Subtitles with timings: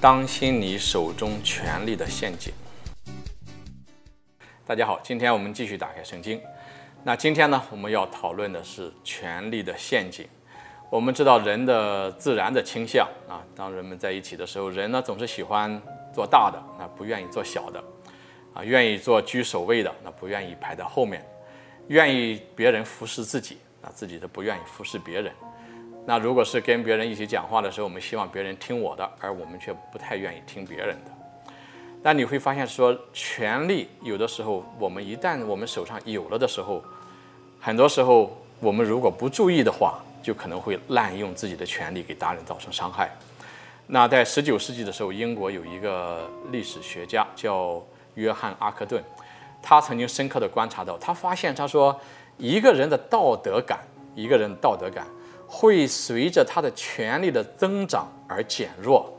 [0.00, 2.52] 当心你手中权力的陷阱。
[4.64, 6.40] 大家好，今天我们继续打开圣经。
[7.02, 10.24] 那今天呢，我们要讨论的是权力的陷阱。
[10.88, 15.82] 我们知道人的自然的倾向啊，当人们在一起的时候，人呢总是喜欢
[16.14, 17.82] 做大的，那不愿意做小的，
[18.54, 21.26] 啊，愿意做居首位的，那不愿意排在后面，
[21.88, 25.32] 愿意别人服侍自己，那自己都不愿意服侍别人。
[26.08, 31.10] 那如果是跟别人一起讲话的时候，我们希望别人听我的，而我们却不太愿意听别人的。
[32.02, 36.82] 但你会发现说，权力有的时候，我们一旦我们手上有了的时候，
[37.60, 43.14] 很多时候我们如果不注意的话，就可能会滥用自己的权力给他人造成伤害。
[43.88, 49.04] 那在十九世纪的时候，英国有一个历史学家叫约翰阿克顿，
[49.60, 52.00] 他曾经深刻地观察到，他发现他说，
[52.38, 53.80] 一个人的道德感，
[54.14, 55.06] 一个人道德感
[55.48, 59.12] 会随着他的权力的增长而减弱。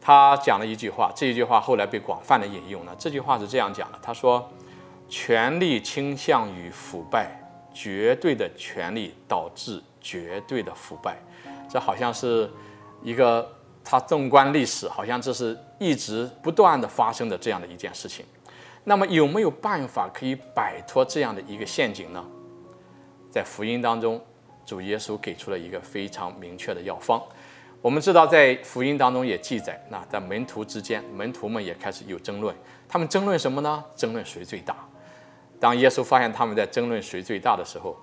[0.00, 2.96] 他讲了一句话，这一句话后来被广泛的引用了。
[2.98, 4.50] 这句话是这样讲的：他说，
[5.08, 7.30] 权力倾向于腐败，
[7.72, 9.80] 绝对的权力导致。
[10.00, 11.18] 绝对的腐败，
[11.68, 12.48] 这好像是
[13.02, 13.46] 一个
[13.84, 18.24] 他纵观历史，好像这是一直不断的发生的这样的一件事情。
[18.84, 22.24] 那么有没有办法可以摆脱这样的一个陷阱呢？
[23.30, 24.24] 在福音当中，
[24.68, 27.18] 主耶稣给出了一个非常明确的药方。
[27.80, 32.54] 我们知道，在福音当中也记载，那在门徒之间，门徒们也开始有争论。
[32.86, 33.82] 他们争论什么呢？
[33.96, 34.76] 争论谁最大。
[35.58, 37.96] 当耶稣发现他们在争论谁最大的时候，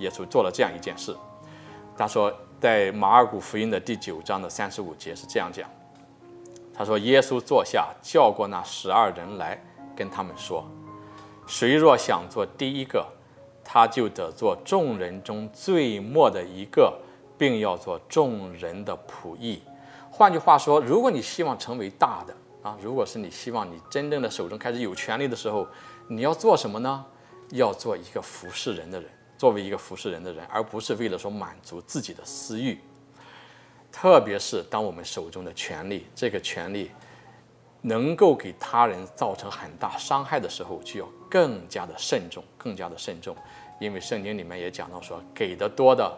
[0.00, 1.16] 耶稣做了这样一件事。
[1.96, 5.66] 他说，在马尔谷福音的第九章的三十五节是这样讲。
[6.74, 9.58] 他说，耶稣坐下，叫过那十二人来，
[9.96, 10.68] 跟他们说
[11.48, 13.06] ：“谁若想做第一个，
[13.72, 16.92] 他就得做众人中最末的一个，
[17.38, 19.62] 并要做众人的仆役。”
[20.10, 22.34] 换句话说，如果你希望成为大的
[22.68, 25.64] 啊，如果是你希望你真正的手中开始有权力的时候，
[26.08, 27.04] 你要做什么呢？
[27.50, 29.08] 要做一个服侍人的人。
[29.38, 32.76] 作为一个服侍人的人，而不是为了说满足自己的私欲。
[33.92, 36.90] 特别是当我们手中的权力，这个权力
[37.82, 43.34] 能够给他人造成很大伤害的时候，就要更加的慎重，更加的慎重。
[43.78, 46.12] 因为圣经里面也讲到说，给的多的，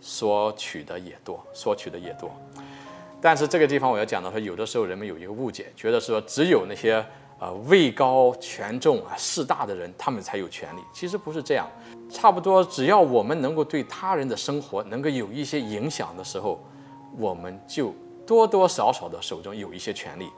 [0.00, 2.30] 索取的也多，索取的也多。
[3.20, 7.02] 但是这个地方我要讲到说，有的时候人们有一个误解，觉得说只有那些
[7.38, 10.80] 呃位高权重啊势大的人，他们才有权利。
[10.92, 11.66] 其实不是这样。
[12.10, 16.62] 差不多，只要我们能够对他人的生活能够有一些影响的时候，
[17.16, 17.94] 我们就
[18.26, 20.28] 多多少少的手中有一些权利。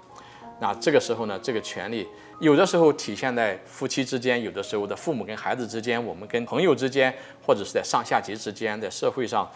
[0.60, 2.06] 那这个时候呢，这个权利
[2.40, 7.14] 有的时候体现在夫妻之间，有的时候的父母跟孩子之间，我们跟朋友之间，
[7.44, 9.50] 或者是在上下级之间，在社会上，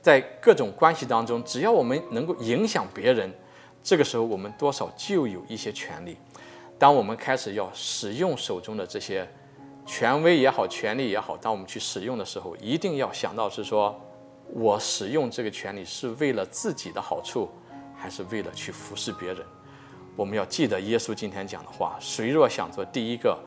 [0.00, 3.32] 在各种关系当中，只要我们能够影响别人，
[3.82, 6.16] 这个时候我们多少就有一些权利。
[6.78, 9.28] 当我们开始要使用手中的这些。
[9.86, 13.98] 权威也好，权利也好，当我们去使用的时候，一定要想到是说，
[14.52, 17.48] 我使用这个权利是为了自己的好处，
[17.96, 19.38] 还是为了去服侍别人？
[20.16, 23.38] 我们要记得耶稣今天讲的话：谁若想做第一个，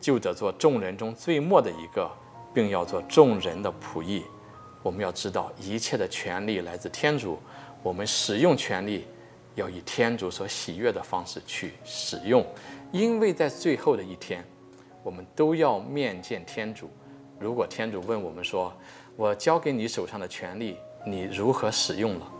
[0.00, 2.10] 就得做众人中最末的一个，
[2.52, 4.24] 并要做众人的仆役。
[4.82, 7.38] 我们要知道，一切的权力来自天主，
[7.82, 9.06] 我们使用权力
[9.54, 12.44] 要以天主所喜悦的方式去使用，
[12.92, 14.44] 因为在最后的一天。
[15.02, 16.90] 我们都要面见天主。
[17.38, 18.70] 如果天主问我们说
[19.16, 22.30] ：“我交给你手上的权力，你如何使用了？”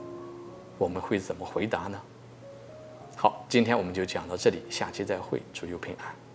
[0.76, 1.98] 我们会怎么回答呢？
[3.22, 6.29] 好，今天我们就讲到这里，下期再会，祝佑平安。